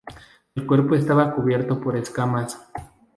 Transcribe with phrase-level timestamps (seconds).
[0.55, 2.59] El cuerpo estaba cubierto por escamas.